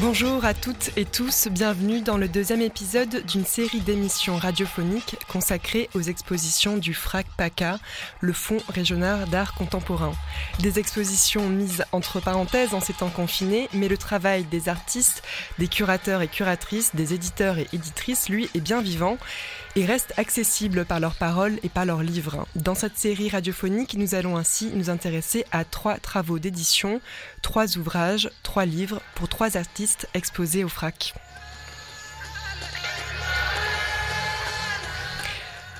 [0.00, 5.90] Bonjour à toutes et tous, bienvenue dans le deuxième épisode d'une série d'émissions radiophoniques consacrées
[5.92, 7.80] aux expositions du FRAC PACA,
[8.20, 10.12] le Fonds régional d'art contemporain.
[10.60, 15.24] Des expositions mises entre parenthèses en ces temps confinés, mais le travail des artistes,
[15.58, 19.18] des curateurs et curatrices, des éditeurs et éditrices, lui, est bien vivant
[19.78, 22.48] et reste accessible par leurs paroles et par leurs livres.
[22.56, 27.00] Dans cette série radiophonique, nous allons ainsi nous intéresser à trois travaux d'édition,
[27.42, 31.14] trois ouvrages, trois livres pour trois artistes exposés au FRAC.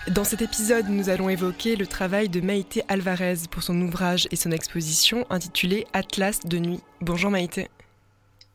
[0.06, 4.36] Dans cet épisode, nous allons évoquer le travail de Maïté Alvarez pour son ouvrage et
[4.36, 6.80] son exposition intitulée Atlas de nuit.
[7.00, 7.68] Bonjour Maïté.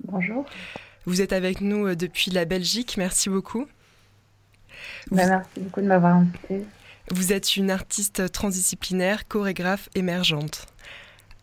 [0.06, 0.46] Bonjour.
[1.06, 3.68] Vous êtes avec nous euh, depuis la Belgique, merci beaucoup.
[5.12, 6.66] Bah, merci beaucoup de m'avoir invité.
[7.12, 10.68] Vous êtes une artiste transdisciplinaire, chorégraphe émergente.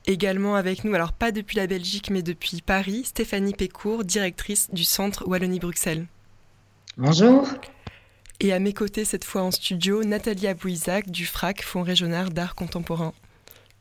[0.06, 4.84] Également avec nous, alors pas depuis la Belgique, mais depuis Paris, Stéphanie Pécourt, directrice du
[4.84, 6.06] Centre Wallonie-Bruxelles.
[6.97, 7.47] Bonjour.
[8.41, 12.55] Et à mes côtés, cette fois en studio, Nathalie Abouizac du FRAC, Fonds régional d'art
[12.55, 13.12] contemporain.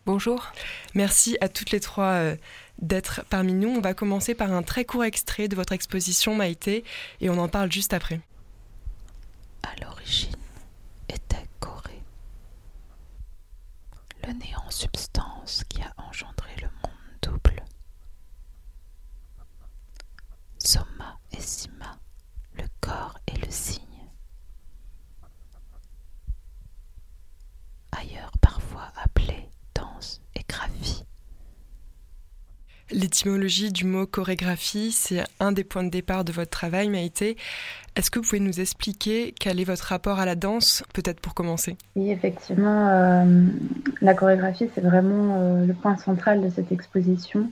[0.06, 0.52] Bonjour.
[0.96, 2.36] Merci à toutes les trois euh,
[2.82, 3.70] d'être parmi nous.
[3.70, 6.84] On va commencer par un très court extrait de votre exposition Maïté
[7.22, 8.20] et on en parle juste après.
[9.64, 10.36] À l'origine
[11.08, 12.04] était Corée.
[14.26, 17.64] Le néant substance qui a engendré le monde double.
[20.58, 21.98] Soma et Sima,
[22.54, 23.84] le corps et le signe.
[27.92, 31.04] Ailleurs parfois appelé danse et graphie.
[32.92, 37.38] L'étymologie du mot chorégraphie, c'est un des points de départ de votre travail, Maïté.
[38.00, 41.34] Est-ce que vous pouvez nous expliquer quel est votre rapport à la danse, peut-être pour
[41.34, 41.76] commencer?
[41.98, 43.26] Oui, effectivement, euh,
[44.00, 47.52] la chorégraphie, c'est vraiment euh, le point central de cette exposition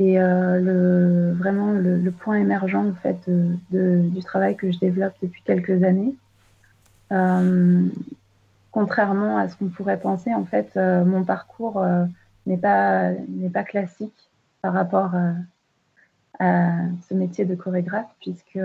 [0.00, 3.30] et euh, vraiment le, point émergent en fait,
[3.70, 6.16] du travail que je développe depuis quelques années.
[8.72, 11.86] Contrairement à ce qu'on pourrait penser, en fait, mon parcours
[12.46, 13.12] n'est pas,
[13.54, 14.28] pas classique
[14.60, 15.12] par rapport
[16.40, 18.58] à ce métier de chorégraphe, puisque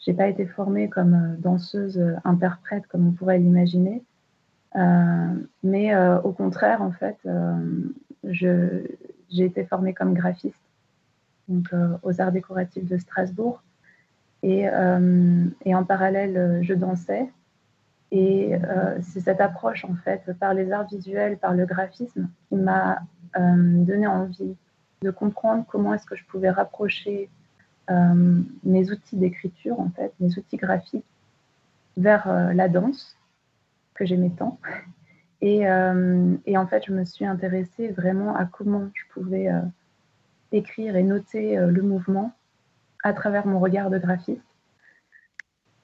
[0.00, 4.02] j'ai pas été formée comme euh, danseuse euh, interprète comme on pourrait l'imaginer,
[4.76, 5.34] Euh,
[5.64, 5.88] mais
[6.22, 7.18] au contraire en fait,
[8.24, 10.62] j'ai été formée comme graphiste
[11.48, 11.66] donc
[12.04, 13.62] aux Arts décoratifs de Strasbourg.
[14.44, 14.62] Et,
[15.66, 17.28] et en parallèle je dansais.
[18.12, 18.52] Et
[19.02, 23.00] c'est cette approche en fait par les arts visuels, par le graphisme qui m'a
[23.34, 24.54] donné envie
[25.02, 27.28] de comprendre comment est-ce que je pouvais rapprocher
[28.64, 31.04] mes outils d'écriture, en fait, mes outils graphiques,
[31.96, 33.16] vers euh, la danse,
[33.94, 34.58] que j'aimais tant.
[35.42, 39.62] Et, euh, et en fait, je me suis intéressée vraiment à comment je pouvais euh,
[40.52, 42.34] écrire et noter euh, le mouvement
[43.02, 44.42] à travers mon regard de graphiste.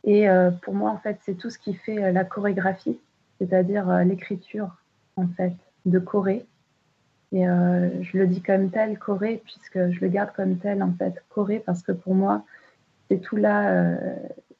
[0.04, 2.98] Et euh, pour moi, en fait, c'est tout ce qui fait euh, la chorégraphie,
[3.38, 4.76] c'est-à-dire euh, l'écriture,
[5.16, 6.46] en fait, de Corée.
[7.32, 10.92] Et euh, je le dis comme tel, Corée, puisque je le garde comme tel, en
[10.92, 12.44] fait, Corée, parce que pour moi,
[13.08, 14.16] c'est tout là, euh,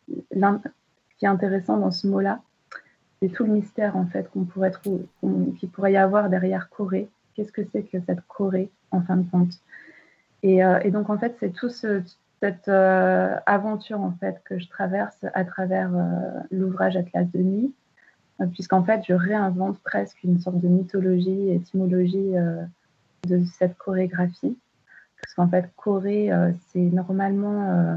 [0.09, 2.41] ce qui est intéressant dans ce mot-là,
[3.21, 5.06] c'est tout le mystère, en fait, qu'on pourrait trouver,
[5.59, 7.09] qu'il pourrait y avoir derrière Corée.
[7.34, 9.53] Qu'est-ce que c'est que cette Corée, en fin de compte?
[10.42, 12.03] Et, euh, et donc, en fait, c'est tout ce,
[12.42, 15.91] cette aventure, en fait, que je traverse à travers
[16.51, 17.74] l'ouvrage Atlas de nuit,
[18.53, 22.62] puisqu'en fait, je réinvente presque une sorte de mythologie, étymologie euh,
[23.27, 24.56] de cette chorégraphie.
[25.22, 27.97] Parce qu'en fait, Corée, euh, c'est normalement, euh,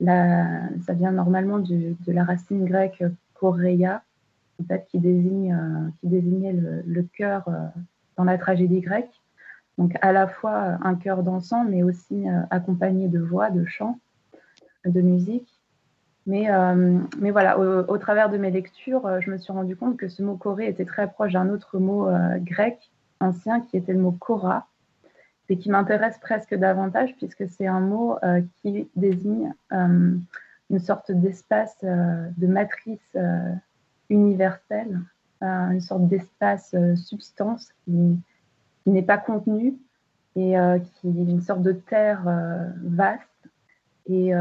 [0.00, 3.04] la, ça vient normalement de la racine grecque
[3.34, 4.02] choréia,
[4.60, 7.66] en qui, désigne, euh, qui désignait le, le cœur euh,
[8.16, 9.20] dans la tragédie grecque.
[9.76, 13.98] Donc à la fois un chœur dansant, mais aussi euh, accompagné de voix, de chant,
[14.84, 15.53] de musique.
[16.26, 19.98] Mais, euh, mais voilà, au, travers de mes lectures, euh, je me suis rendu compte
[19.98, 22.90] que ce mot choré était très proche d'un autre mot euh, grec
[23.20, 24.66] ancien qui était le mot kora,
[25.50, 28.16] et qui m'intéresse presque davantage puisque c'est un mot
[28.56, 33.16] qui désigne une sorte d'espace de matrice
[34.08, 35.00] universelle,
[35.42, 38.18] une sorte d'espace substance qui,
[38.86, 39.74] n'est pas contenu
[40.34, 40.54] et
[40.94, 42.24] qui est une sorte de terre
[42.82, 43.48] vaste
[44.06, 44.32] et,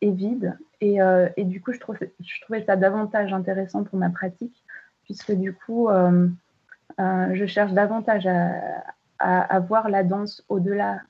[0.00, 0.56] et vide.
[0.80, 0.98] Et,
[1.36, 4.62] et, du coup, je, trouve, je trouvais ça davantage intéressant pour ma pratique
[5.04, 5.88] puisque du coup,
[6.98, 8.84] je cherche davantage à,
[9.18, 11.00] à, voir la danse au-delà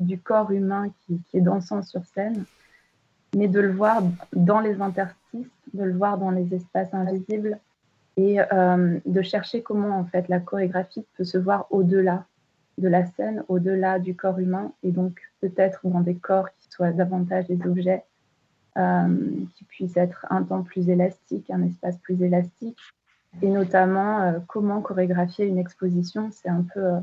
[0.00, 2.44] du corps humain qui, est dansant sur scène,
[3.36, 4.02] mais de le voir
[4.32, 7.58] dans les interstices, de le voir dans les espaces invisibles
[8.16, 12.26] et euh, de chercher comment en fait la chorégraphie peut se voir au-delà
[12.78, 16.92] de la scène, au-delà du corps humain et donc peut-être dans des corps qui soient
[16.92, 18.13] davantage des objets euh,
[18.74, 22.78] qui puissent être un temps plus élastique, un espace plus élastique
[23.42, 26.98] et notamment euh, comment chorégraphier une exposition, c'est un peu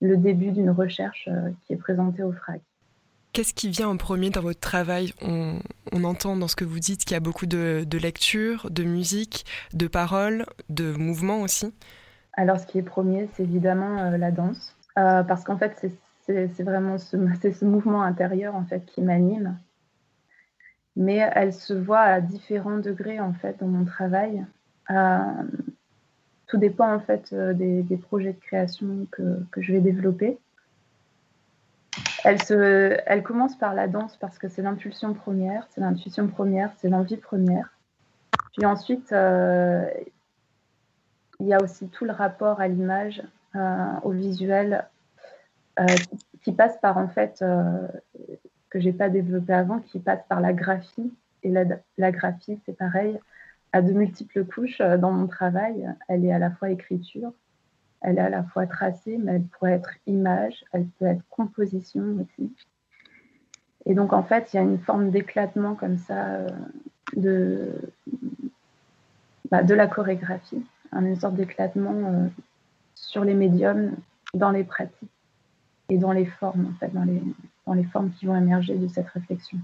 [0.00, 2.60] le début d'une recherche euh, qui est présentée au FRAC.
[3.32, 5.12] Qu'est-ce qui vient en premier dans votre travail?
[5.20, 5.60] On,
[6.04, 9.44] entend dans ce que vous dites qu'il y a beaucoup de, lecture, de musique,
[9.74, 11.72] de paroles, de mouvements aussi.
[12.34, 15.92] Alors ce qui est premier, c'est évidemment euh, la danse, euh, parce qu'en fait
[16.26, 17.16] c'est vraiment ce,
[17.52, 19.58] ce, mouvement intérieur en fait qui m'anime.
[20.98, 24.44] Mais elle se voit à différents degrés en fait dans mon travail
[26.48, 30.38] tout dépend en fait euh, des, projets de création que, je vais développer.
[32.24, 36.72] Elle, se, elle commence par la danse parce que c'est l'impulsion première, c'est l'intuition première,
[36.78, 37.70] c'est l'envie première.
[38.56, 39.86] Puis ensuite, euh,
[41.38, 43.22] il y a aussi tout le rapport à l'image,
[43.54, 44.86] euh, au visuel,
[46.42, 47.44] qui passe par en fait,
[48.70, 51.12] que j'ai pas développé avant, qui passe par la graphie.
[51.42, 51.64] Et la,
[51.96, 53.18] la graphie, c'est pareil,
[53.72, 55.88] à de multiples couches euh, dans mon travail.
[56.08, 57.32] Elle est à la fois écriture,
[58.00, 62.02] elle est à la fois tracée, mais elle pourrait être image, elle peut être composition
[62.20, 62.52] aussi.
[63.86, 66.48] Et donc, en fait, il y a une forme d'éclatement comme ça euh,
[67.16, 67.72] de,
[69.50, 72.28] bah, de la chorégraphie, une sorte d'éclatement euh,
[72.94, 73.96] sur les médiums,
[74.34, 75.08] dans les pratiques
[75.88, 77.22] et dans les formes, en fait, dans les,
[77.68, 79.58] dans les formes qui vont émerger de cette réflexion.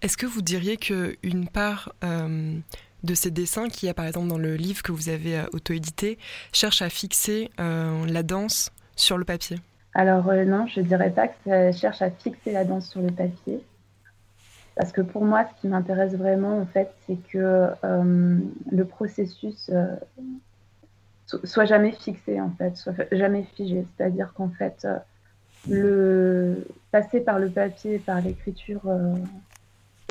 [0.00, 1.92] Est-ce que vous diriez qu'une part
[3.02, 6.18] de ces dessins qui a par exemple dans le livre que vous avez euh, auto-édité
[6.52, 9.58] cherche à fixer euh, la danse sur le papier?
[9.94, 13.00] Alors euh, non, je ne dirais pas que ça cherche à fixer la danse sur
[13.00, 13.62] le papier.
[14.76, 19.72] Parce que pour moi, ce qui m'intéresse vraiment, en fait, c'est que le processus
[21.26, 23.84] soit jamais fixé, en fait, soit jamais figé.
[23.96, 24.86] C'est-à-dire qu'en fait,
[25.68, 28.82] le passer par le papier, par l'écriture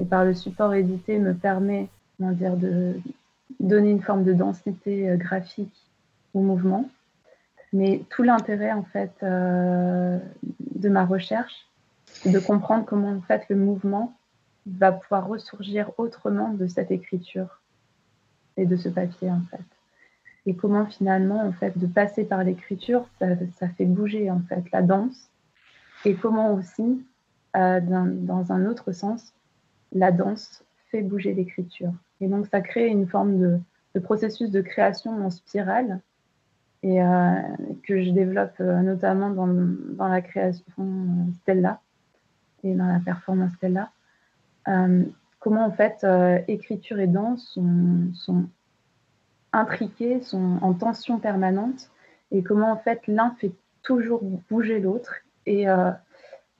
[0.02, 1.90] et par le support édité me permet
[2.20, 2.96] dire, de
[3.60, 5.86] donner une forme de densité euh, graphique
[6.34, 6.90] au mouvement.
[7.74, 10.20] Mais tout l'intérêt en fait euh,
[10.76, 11.68] de ma recherche,
[12.06, 14.16] c'est de comprendre comment en fait le mouvement
[14.66, 17.62] va pouvoir ressurgir autrement de cette écriture
[18.56, 19.64] et de ce papier en fait.
[20.46, 23.28] Et comment finalement en fait de passer par l'écriture, ça,
[23.60, 25.30] ça, fait bouger en fait la danse.
[26.06, 27.06] Et comment aussi,
[27.56, 29.34] euh, dans un autre sens,
[29.92, 31.92] la danse fait bouger l'écriture.
[32.22, 33.60] Et donc, ça crée une forme de,
[34.00, 36.02] processus de création en spirale
[36.84, 37.42] et euh,
[37.82, 40.64] que je développe euh, notamment dans, la création
[41.42, 41.81] Stella
[42.64, 43.90] et dans la performance Stella.
[45.40, 46.06] comment en fait
[46.48, 48.45] écriture et danse sont, sont,
[49.52, 51.90] intriqués, sont en tension permanente
[52.30, 55.16] et comment en fait l'un fait toujours bouger l'autre
[55.47, 55.66] et,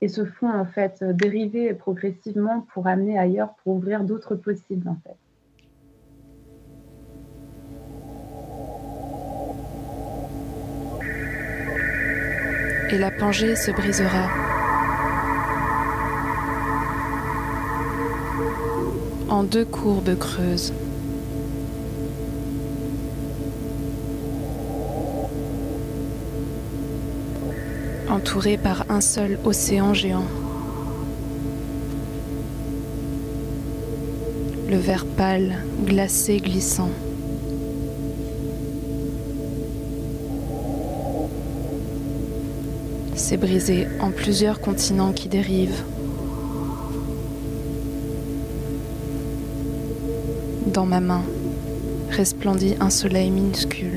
[0.02, 4.98] et se font en fait dériver progressivement pour amener ailleurs, pour ouvrir d'autres possibles en
[12.90, 14.30] et la pangée se brisera.
[19.30, 20.74] En deux courbes creuses.
[28.18, 30.26] Entourée par un seul océan géant.
[34.68, 36.90] Le vert pâle, glacé, glissant.
[43.16, 45.84] s'est brisé en plusieurs continents qui dérivent.
[50.68, 51.24] Dans ma main
[52.12, 53.97] resplendit un soleil minuscule.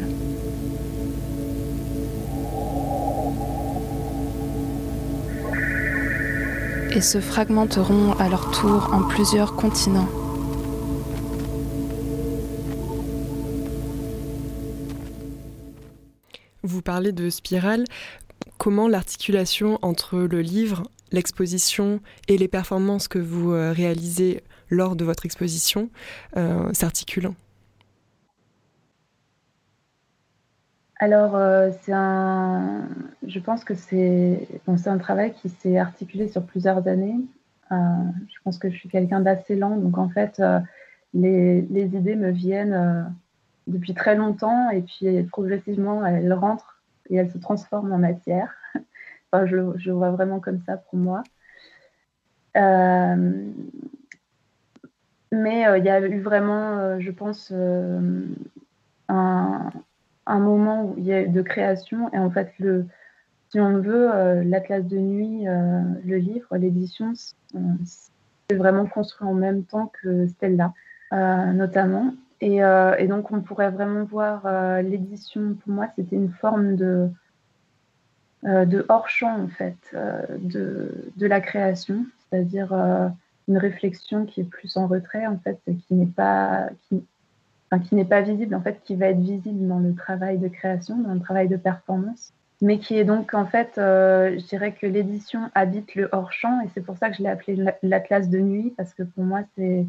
[6.93, 10.09] Et se fragmenteront à leur tour en plusieurs continents.
[16.63, 17.85] Vous parlez de spirale
[18.59, 20.83] comment l'articulation entre le livre,
[21.13, 25.91] l'exposition et les performances que vous réalisez lors de votre exposition
[26.73, 27.31] s'articule?
[31.03, 31.33] Alors,
[31.81, 32.87] c'est un.
[33.27, 37.19] Je pense que c'est un travail qui s'est articulé sur plusieurs années.
[37.73, 37.77] Euh,
[38.29, 40.59] je pense que je suis quelqu'un d'assez lent, donc en fait, euh,
[41.15, 43.03] les, idées me viennent euh,
[43.69, 48.53] depuis très longtemps et puis progressivement, elles rentrent et elles se transforment en matière.
[49.33, 51.23] enfin, je, je, vois vraiment comme ça pour moi.
[55.33, 57.53] mais il y a eu vraiment, je pense,
[59.09, 59.71] un,
[60.27, 62.87] un, moment où il y a de création et en fait, le,
[63.51, 67.13] si on veut, euh, l'Atlas de nuit, euh, le livre, l'édition,
[67.57, 67.59] euh,
[68.49, 70.73] c'est vraiment construit en même temps que Stella,
[71.11, 72.15] notamment.
[72.41, 72.61] Et,
[73.07, 77.11] donc, on pourrait vraiment voir l'édition, pour moi, c'était une forme de,
[78.45, 82.73] de hors-champ, en fait, de, de, la création, c'est-à-dire
[83.47, 87.05] une réflexion qui est plus en retrait, en fait, qui n'est pas, qui,
[87.79, 90.99] qui n'est pas visible, en fait, qui va être visible dans le travail de création,
[90.99, 94.87] dans le travail de performance mais qui est donc en fait, euh, je dirais que
[94.87, 98.75] l'édition habite le hors-champ et c'est pour ça que je l'ai appelé l'Atlas de nuit
[98.77, 99.87] parce que pour moi c'est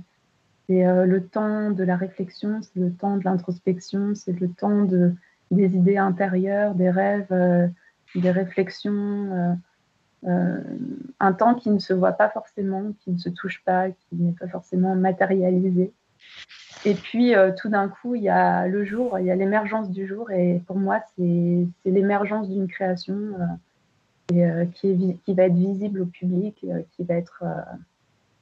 [0.69, 5.13] euh, le temps de la réflexion, c'est le temps de l'introspection, c'est le temps de,
[5.51, 7.67] des idées intérieures, des rêves, euh,
[8.15, 9.57] des réflexions,
[10.23, 14.33] un temps qui ne se voit pas forcément, qui ne se touche pas, qui n'est
[14.33, 15.91] pas forcément matérialisé.
[16.83, 19.89] Et puis, euh, tout d'un coup, il y a le jour, il y a l'émergence
[19.91, 20.31] du jour.
[20.31, 23.15] Et pour moi, c'est l'émergence d'une création
[24.33, 27.43] euh, euh, qui, qui, va être visible au public, qui, va être,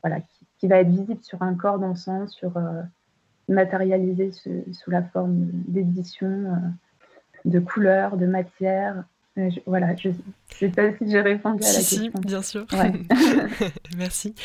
[0.02, 0.20] voilà,
[0.60, 2.54] qui, va être visible sur un corps d'encens, sur
[3.50, 6.54] matérialisé sous, la forme d'édition,
[7.44, 8.26] de couleurs, de
[9.36, 9.64] matière.
[9.66, 10.14] voilà, je ne
[10.50, 12.04] sais pas si j'ai répondu à la question.
[12.04, 12.66] Si, bien sûr.
[13.98, 14.36] Merci.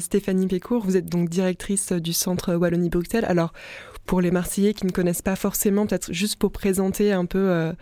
[0.00, 3.26] Stéphanie Pécourt, vous êtes donc directrice du centre Wallonie-Bruxelles.
[3.26, 3.52] Alors,
[4.06, 7.72] pour les Marseillais qui ne connaissent pas forcément, peut-être juste pour présenter un peu euh,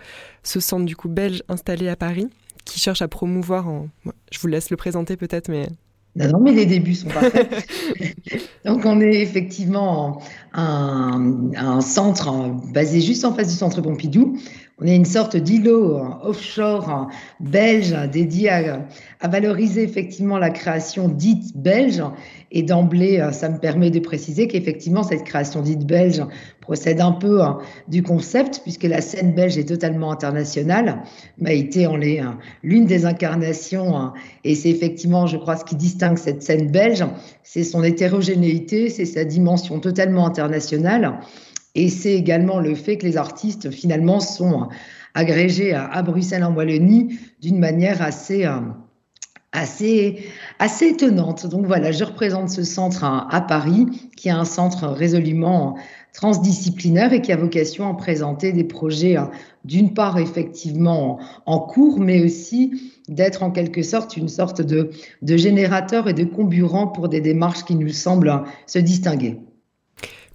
[0.42, 2.28] ce centre du coup belge installé à Paris,
[2.64, 3.88] qui cherche à promouvoir, en...
[4.30, 5.68] je vous laisse le présenter peut-être, mais
[6.14, 7.48] non, mais les débuts sont parfaits.
[8.66, 10.22] Donc, on est effectivement
[10.52, 12.30] un, un, centre
[12.70, 14.36] basé juste en face du centre Pompidou,
[14.82, 17.08] on est une sorte d'îlot offshore
[17.38, 22.02] belge dédié à, valoriser effectivement la création dite belge.
[22.50, 26.20] Et d'emblée, ça me permet de préciser qu'effectivement, cette création dite belge
[26.60, 27.58] procède un peu hein,
[27.88, 31.02] du concept, puisque la scène belge est totalement internationale.
[31.38, 34.12] Maïté en est hein, l'une des incarnations, hein.
[34.44, 37.04] et c'est effectivement, je crois, ce qui distingue cette scène belge,
[37.42, 41.20] c'est son hétérogénéité, c'est sa dimension totalement internationale.
[41.74, 44.68] Et c'est également le fait que les artistes, finalement, sont
[45.14, 48.60] agrégés à, Bruxelles, en Wallonie, d'une manière assez, euh,
[49.52, 50.24] assez,
[50.58, 51.46] assez étonnante.
[51.46, 53.86] Donc voilà, je représente ce centre à, Paris,
[54.16, 55.76] qui est un centre résolument
[56.12, 59.22] transdisciplinaire et qui a vocation à présenter des projets, euh,
[59.64, 64.90] d'une part, effectivement, en cours, mais aussi d'être en quelque sorte une sorte de,
[65.22, 69.40] de générateur et de comburant pour des démarches qui nous semblent se distinguer.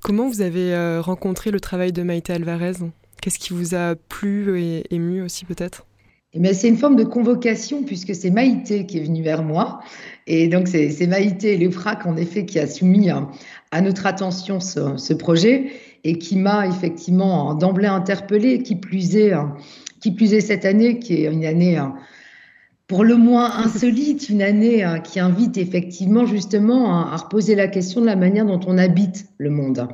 [0.02, 2.74] Comment vous avez euh, rencontré le travail de Maïté Alvarez?
[3.22, 5.86] Qu'est-ce qui vous a plu et ému aussi peut-être?
[6.34, 9.80] Eh c'est une forme de convocation puisque c'est Maïté qui est venue vers moi.
[10.28, 15.14] Et donc, c'est Maïté et l'EFRAC, en effet, qui a soumis à, notre attention ce,
[15.14, 15.72] projet
[16.04, 19.34] et qui m'a effectivement d'emblée interpellée, qui plus est,
[20.00, 21.82] qui plus est cette année, qui est une année
[22.88, 28.02] pour le moins insolite, une année euh, qui invite effectivement justement à, reposer la question
[28.02, 29.88] de la manière dont on habite le monde.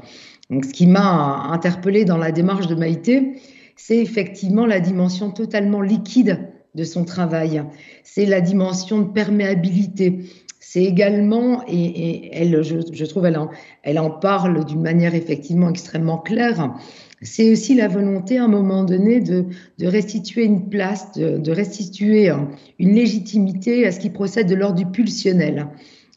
[0.50, 3.42] Donc, ce qui m'a interpellé dans la démarche de Maïté,
[3.76, 7.64] c'est effectivement la dimension totalement liquide de son travail.
[8.04, 10.26] C'est la dimension de perméabilité.
[10.66, 16.74] C'est également, et, elle, je, trouve, elle en, parle d'une manière effectivement extrêmement claire,
[17.22, 19.46] c'est aussi la volonté à un moment donné de,
[19.82, 22.32] restituer une place, de, restituer
[22.80, 25.68] une légitimité à ce qui procède de l'ordre du pulsionnel,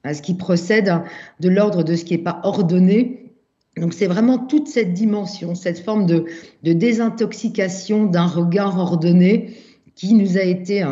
[0.05, 0.95] à ce qui procède
[1.41, 3.35] de l'ordre de ce qui n'est pas ordonné.
[3.77, 6.25] Donc c'est vraiment toute cette dimension, cette forme de,
[6.63, 9.57] désintoxication d'un regard ordonné
[9.97, 10.85] qui nous a été,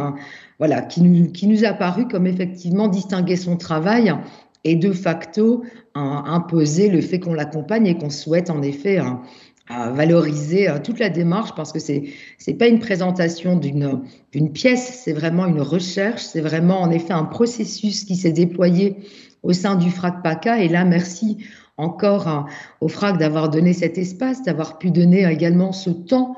[0.58, 4.14] voilà, qui nous, qui nous a paru comme effectivement distinguer son travail
[4.64, 8.99] et de facto imposer le fait qu'on l'accompagne et qu'on souhaite en effet
[9.68, 12.04] à valoriser euh, toute la démarche parce que c'est
[12.37, 17.14] c'est pas une présentation d'une d'une pièce, c'est vraiment une recherche, c'est vraiment en effet
[17.14, 18.96] un processus qui s'est déployé
[19.42, 20.61] au sein du FRAC PACA.
[20.61, 21.38] Et là merci
[21.78, 22.44] encore hein,
[22.82, 26.37] au FRAC d'avoir donné cet espace, d'avoir pu donner également ce temps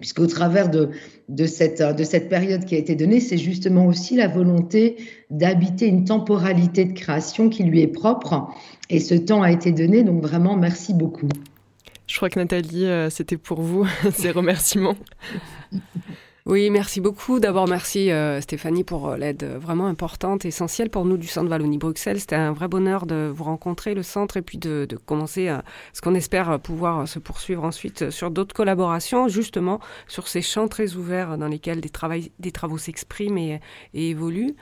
[0.00, 0.90] puisqu'au travers de,
[1.30, 4.96] de, cette, de cette période qui a été donnée, c'est justement aussi la volonté
[5.30, 8.48] d'habiter une temporalité de création qui lui est propre.
[8.90, 11.28] Et ce temps a été donné, donc vraiment, merci beaucoup.
[12.08, 14.96] Je crois que Nathalie, euh, c'était pour vous, ces remerciements.
[16.46, 17.38] Oui, merci beaucoup.
[17.38, 22.18] D'abord, merci euh, Stéphanie pour euh, l'aide vraiment importante, essentielle pour nous du Centre Wallonie-Bruxelles.
[22.18, 26.00] C'était un vrai bonheur de vous rencontrer, le centre, et puis de, commencer à, ce
[26.00, 31.36] qu'on espère pouvoir se poursuivre ensuite sur d'autres collaborations, justement sur ces champs très ouverts
[31.36, 33.60] dans lesquels des, travaux s'expriment et,
[33.92, 34.56] évoluent.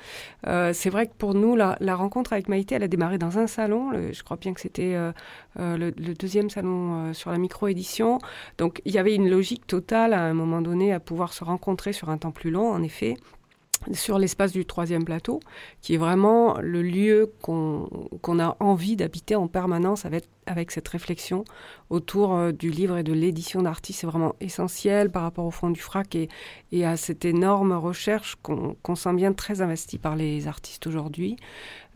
[0.49, 3.47] Euh, c'est vrai que pour nous, la, rencontre avec Maïté, elle a démarré dans un
[3.47, 3.92] salon.
[4.12, 4.97] je crois bien que c'était
[5.56, 8.18] le, deuxième salon sur la micro-édition.
[8.58, 11.67] Donc, il y avait une logique totale à un moment donné à pouvoir se rencontrer
[11.92, 13.16] sur un temps plus long, en effet,
[13.92, 15.40] sur l'espace du troisième plateau,
[15.80, 21.44] qui est vraiment le lieu qu'on a envie d'habiter en permanence avec, avec cette réflexion
[21.88, 24.00] autour euh, du livre et de l'édition d'artistes.
[24.00, 26.28] C'est vraiment essentiel par rapport au fond du FRAC et,
[26.72, 31.37] et à cette énorme recherche qu'on sent bien très investie par les artistes aujourd'hui.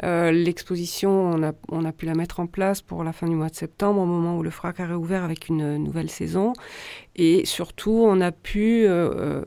[0.05, 3.35] Euh, l'exposition, on a, on a pu la mettre en place pour la fin du
[3.35, 6.53] mois de septembre, au moment où le FRAC a réouvert avec une nouvelle saison.
[7.17, 9.45] Et surtout, on a pu euh,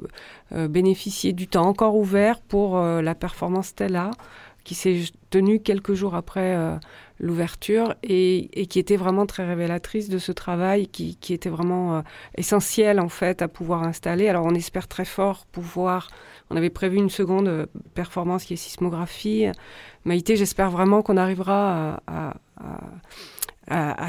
[0.51, 4.11] bénéficier du temps encore ouvert pour la performance Stella,
[4.63, 6.55] qui s'est tenue quelques jours après
[7.19, 12.01] l'ouverture et, qui était vraiment très révélatrice de ce travail qui, était vraiment euh,
[12.37, 14.27] essentiel en fait à pouvoir installer.
[14.27, 16.09] Alors on espère très fort pouvoir,
[16.49, 19.47] on avait prévu une seconde euh, performance qui est sismographie.
[20.03, 22.33] Maïté, j'espère vraiment qu'on arrivera à,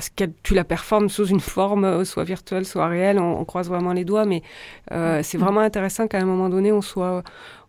[0.00, 3.18] ce que tu la performes sous une forme euh, soit virtuelle, soit réelle.
[3.18, 4.42] On, croise vraiment les doigts, mais
[4.90, 7.22] c'est vraiment intéressant qu'à un moment donné, on soit,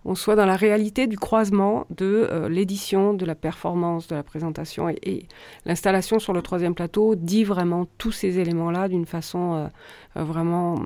[0.07, 4.23] on soit dans la réalité du croisement de euh, l'édition, de la performance, de la
[4.23, 4.89] présentation.
[4.89, 5.27] Et,
[5.65, 9.67] l'installation sur le troisième plateau dit vraiment tous ces éléments-là d'une façon euh,
[10.15, 10.79] euh, vraiment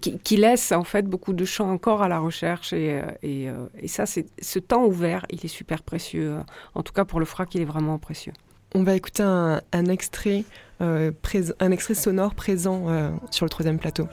[0.00, 2.72] qui, laisse en fait beaucoup de champs encore à la recherche.
[2.72, 6.36] Et, et, ça, c'est ce temps ouvert, il est super précieux.
[6.74, 8.32] En tout cas, pour le FRAC, il est vraiment précieux.
[8.74, 10.44] On va écouter un, extrait,
[10.80, 12.86] un extrait sonore présent
[13.30, 14.08] sur le troisième plateau.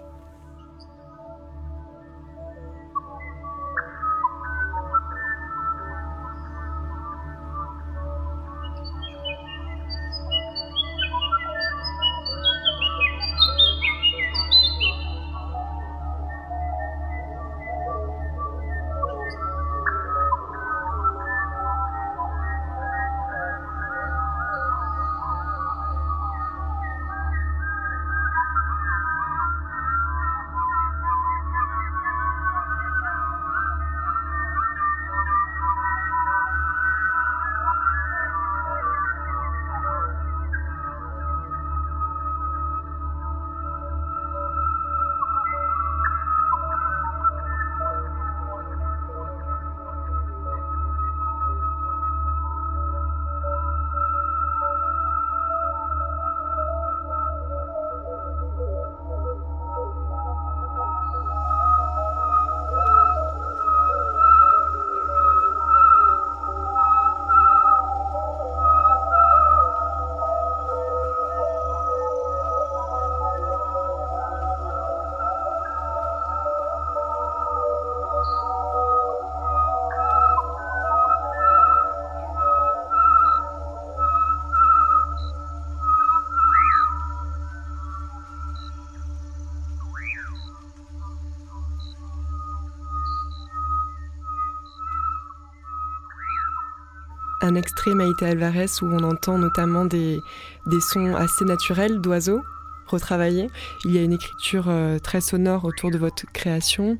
[97.55, 100.19] Un extrait Maïté Alvarez où on entend notamment des,
[100.67, 102.43] des sons assez naturels d'oiseaux
[102.87, 103.49] retravaillés.
[103.85, 106.97] Il y a une écriture euh, très sonore autour de votre création.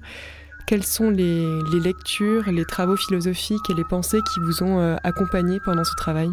[0.66, 4.96] Quelles sont les, les, lectures, les travaux philosophiques et les pensées qui vous ont euh,
[5.04, 6.30] accompagné pendant ce travail?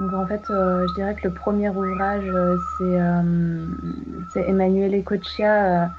[0.00, 2.24] En fait, euh, je dirais que le premier ouvrage,
[4.32, 5.90] c'est Emmanuel Ecochia,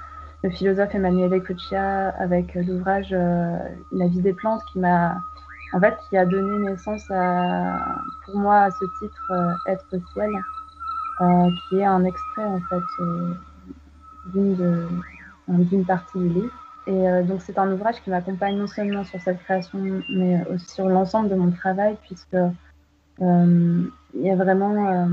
[0.43, 5.21] le philosophe Emmanuel Ecochia, avec l'ouvrage La vie des plantes qui m'a
[5.73, 7.07] en fait, qui a donné naissance
[8.25, 10.31] pour moi à ce titre euh, Être ciel,
[11.21, 13.33] euh, qui est un extrait en fait euh,
[15.47, 16.53] d'une partie du livre.
[16.87, 19.77] Et donc c'est un ouvrage qui m'accompagne non seulement sur cette création,
[20.09, 22.37] mais aussi sur l'ensemble de mon travail, puisque
[23.19, 25.09] il y a vraiment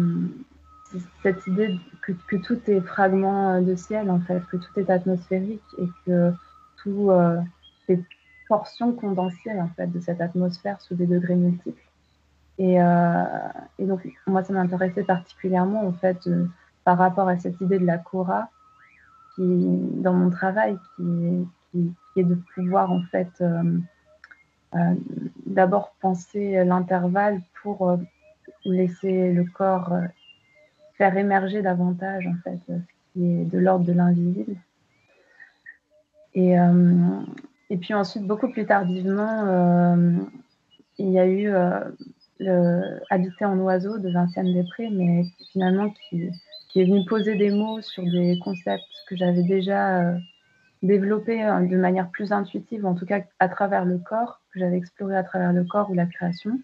[1.25, 5.65] cette idée que, que, tout est fragment de ciel en fait, que tout est atmosphérique
[5.79, 6.33] et que
[6.81, 7.11] tout
[7.89, 7.99] est
[8.49, 11.83] portion condensée en fait de cette atmosphère sous des degrés multiples.
[12.59, 13.25] Et, euh,
[13.79, 16.29] donc moi ça m'intéressait particulièrement en fait
[16.85, 18.49] par rapport à cette idée de la Cora
[19.39, 21.47] dans mon travail qui,
[22.17, 24.95] est de pouvoir en fait euh,
[25.47, 27.99] d'abord penser l'intervalle pour
[28.65, 29.93] laisser le corps
[30.97, 32.73] faire émerger davantage en fait ce
[33.13, 34.57] qui est de l'ordre de l'invisible.
[36.35, 36.57] Et,
[37.75, 39.97] et puis ensuite, beaucoup plus tardivement,
[40.99, 41.51] il y a eu
[42.39, 46.31] le Habiter en oiseau de Vinciane Després, mais finalement qui,
[46.77, 50.19] est venu poser des mots sur des concepts que j'avais déjà euh,
[50.83, 54.77] développés hein, de manière plus intuitive, en tout cas à travers le corps, que j'avais
[54.77, 56.61] exploré à travers le corps ou la création.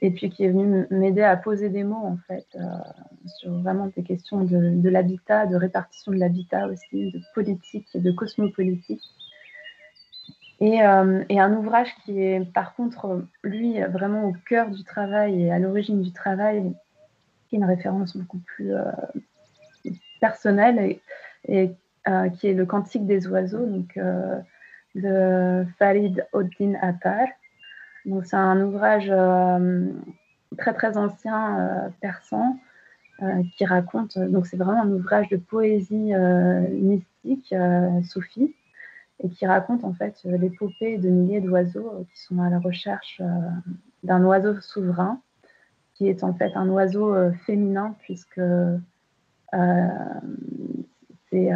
[0.00, 2.60] Et puis qui est venu m'aider à poser des mots, en fait, euh,
[3.38, 8.00] sur vraiment des questions de, de l'habitat, de répartition de l'habitat aussi, de politique et
[8.00, 9.02] de cosmopolitique.
[10.62, 15.52] Euh, et, un ouvrage qui est par contre, lui, vraiment au cœur du travail et
[15.52, 16.72] à l'origine du travail,
[17.48, 18.84] qui est une référence beaucoup plus euh,
[20.20, 20.98] personnelle
[21.46, 21.72] et,
[22.08, 23.98] euh, qui est le Cantique des oiseaux, donc
[24.94, 27.26] de Farid Oddin Attar.
[28.24, 29.12] C'est un ouvrage
[30.56, 32.56] très très ancien persan
[33.56, 34.16] qui raconte.
[34.18, 36.14] Donc c'est vraiment un ouvrage de poésie
[36.70, 37.54] mystique,
[38.04, 38.54] soufie
[39.22, 42.58] et qui raconte en fait euh, l'épopée de milliers d'oiseaux euh, qui sont à la
[42.58, 43.24] recherche euh,
[44.02, 45.20] d'un oiseau souverain,
[45.94, 47.14] qui est en fait un oiseau
[47.46, 48.42] féminin puisque
[51.30, 51.50] c'est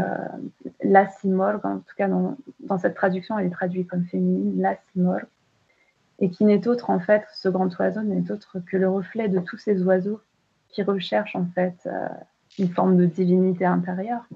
[0.83, 4.77] la simorgue, en tout cas dans, dans, cette traduction elle est traduite comme féminine, la
[4.93, 5.27] simorgue,
[6.19, 9.41] et qui n'est autre en fait, ce grand oiseau n'est autre que le reflet de
[9.41, 10.23] tous ces oiseaux
[10.71, 11.87] qui recherchent en fait
[12.59, 14.27] une forme de divinité intérieure.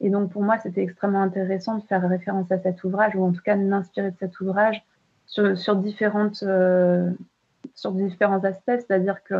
[0.00, 3.32] Et donc, pour moi, c'était extrêmement intéressant de faire référence à cet ouvrage, ou en
[3.32, 4.84] tout cas de m'inspirer de cet ouvrage
[5.26, 7.10] sur, différentes, euh,
[7.74, 8.76] sur différents aspects.
[8.78, 9.34] C'est-à-dire que,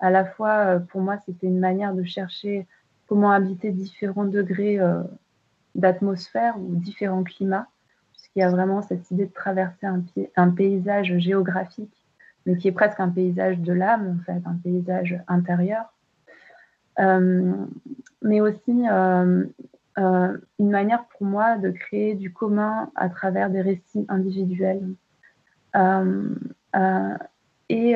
[0.00, 2.66] à la fois, euh, pour moi, c'était une manière de chercher
[3.06, 5.02] comment habiter différents degrés euh,
[5.74, 7.66] d'atmosphère ou différents climats,
[8.12, 9.86] puisqu'il y a vraiment cette idée de traverser
[10.36, 12.06] un, paysage géographique,
[12.44, 15.92] mais qui est presque un paysage de l'âme, en fait, un paysage intérieur.
[16.98, 18.86] mais aussi
[19.96, 24.94] une manière pour moi de créer du commun à travers des récits individuels.
[25.76, 26.34] Euh,
[26.76, 27.16] euh,
[27.68, 27.94] et,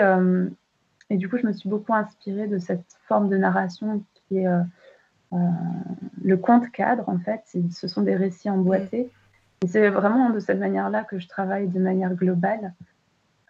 [1.11, 4.47] et, du coup, je me suis beaucoup inspirée de cette forme de narration qui est
[5.31, 7.43] le conte cadre, en fait.
[7.71, 9.11] Ce sont des récits emboîtés.
[9.63, 12.73] Et c'est vraiment de cette manière-là que je travaille de manière globale.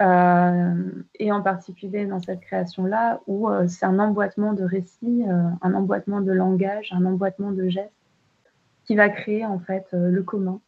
[0.01, 5.25] et en particulier dans cette création-là, où c'est un emboîtement de récits,
[5.63, 7.96] un emboîtement de langage, un emboîtement de gestes
[8.87, 10.61] qui va créer en fait euh, le commun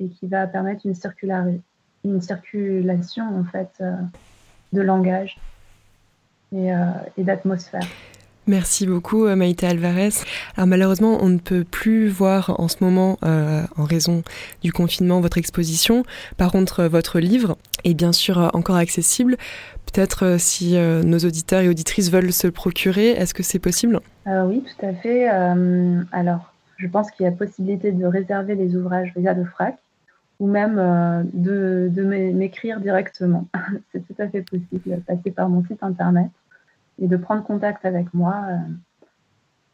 [0.00, 1.60] et qui va permettre une,
[2.04, 3.92] une circulation en fait euh,
[4.72, 5.38] de langage
[6.52, 6.76] et, euh,
[7.18, 7.86] et d'atmosphère.
[8.46, 10.10] Merci beaucoup Maïté Alvarez.
[10.54, 14.22] Alors malheureusement, on ne peut plus voir en ce moment, en raison
[14.62, 16.02] du confinement, votre exposition.
[16.36, 19.38] Par contre, votre livre est bien sûr encore accessible.
[19.90, 24.00] Peut-être si nos auditeurs et auditrices veulent se le procurer, est-ce que c'est possible?
[24.26, 25.26] Oui, tout à fait.
[26.12, 29.78] alors, je pense qu'il y a possibilité de réserver les ouvrages via le FRAC
[30.40, 33.48] ou même euh, de, de m'écrire directement.
[33.92, 36.30] C'est tout à fait possible passer par mon site internet
[37.00, 38.44] et de prendre contact avec moi.
[38.48, 38.56] Euh,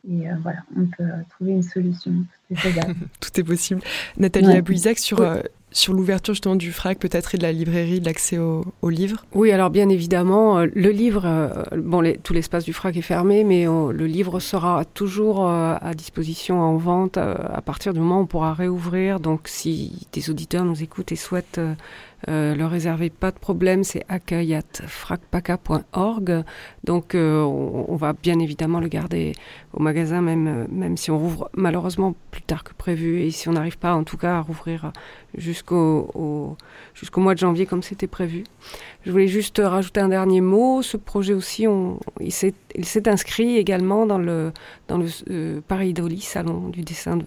[0.08, 2.12] et euh, voilà, on peut trouver une solution.
[2.48, 3.82] Tout est, possible.
[4.16, 4.56] Nathalie ouais.
[4.58, 5.20] Abouizac, sur,
[5.72, 9.24] sur l'ouverture justement du FRAC peut-être et de la librairie, de l'accès aux au livres
[9.34, 13.44] Oui, alors bien évidemment, euh, le livre, euh, bon, tout l'espace du FRAC est fermé,
[13.44, 18.18] mais on, le livre sera toujours euh, à disposition en vente à partir du moment
[18.18, 19.20] où on pourra réouvrir.
[19.20, 21.60] Donc si des auditeurs nous écoutent et souhaitent
[22.28, 26.44] le réserver, pas de problème, c'est accueil.fracpaca.org.
[26.84, 29.32] Donc euh, on, va bien évidemment le garder
[29.72, 33.52] au magasin, même, même si on rouvre malheureusement plus tard que prévu et si on
[33.52, 34.92] n'arrive pas en tout cas à rouvrir
[35.60, 36.56] jusqu'au
[36.94, 38.44] jusqu'au mois de janvier comme c'était prévu.
[39.04, 40.82] Je voulais juste rajouter un dernier mot.
[40.82, 44.52] Ce projet aussi, on, il s'est inscrit également dans le,
[44.88, 47.24] dans le euh, Paris Doli, salon du dessin, de,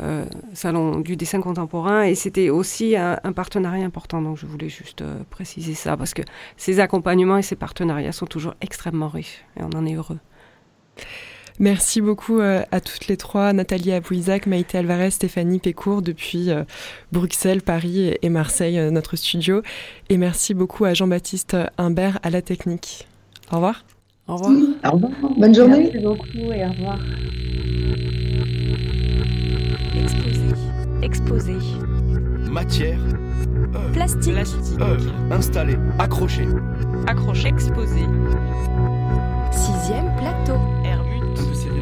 [0.00, 4.22] euh, salon du dessin contemporain, et c'était aussi un, partenariat important.
[4.22, 6.22] Donc je voulais juste euh, préciser ça parce que
[6.56, 10.18] ces accompagnements et ces partenariats sont toujours extrêmement riches et on en est heureux.
[11.60, 16.62] Merci beaucoup euh, à toutes les trois, Nathalie Abouizac, Maïté Alvarez, Stéphanie Pécourt, depuis euh,
[17.12, 19.62] Bruxelles, Paris et Marseille, euh, notre studio.
[20.08, 23.08] Et merci beaucoup à Jean-Baptiste Humbert à la technique.
[23.50, 23.84] Au revoir.
[24.28, 24.52] Au revoir.
[24.84, 25.12] Au revoir.
[25.36, 25.90] Bonne journée.
[25.92, 26.98] Merci beaucoup et au revoir.
[30.00, 30.48] Exposé.
[31.02, 31.54] Exposé.
[32.50, 32.98] Matière.
[33.92, 34.32] Plastique.
[34.32, 34.80] Plastique.
[34.80, 35.12] Œuvre.
[35.30, 35.76] Installé.
[35.98, 36.46] Accroché.
[37.06, 37.48] Accroché.
[37.48, 38.02] Exposé.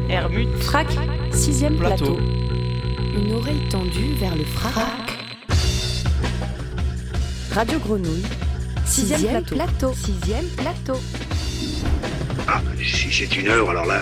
[0.07, 0.33] Sixième plateau.
[0.33, 0.63] Hermut.
[0.63, 0.87] Frac.
[1.33, 2.15] Sixième plateau.
[2.15, 2.19] plateau.
[3.17, 4.73] Une oreille tendue vers le frac.
[7.51, 8.23] Radio Grenouille.
[8.85, 9.93] Sixième, plateau.
[9.93, 10.99] Sixième plateau.
[12.47, 14.01] Ah, si c'est une heure, alors là,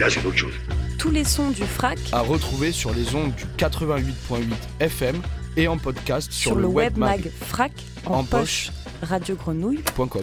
[0.00, 0.54] là c'est autre chose.
[0.98, 4.42] Tous les sons du frac À retrouver sur les ondes du 88.8
[4.80, 5.22] FM
[5.56, 7.72] et en podcast sur, sur, le web mag frac
[8.04, 8.70] en, En poche.
[9.00, 9.08] poche.
[9.08, 10.08] radiogrenouille.com.
[10.08, 10.22] .com.